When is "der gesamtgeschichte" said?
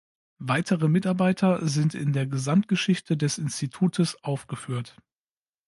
2.11-3.17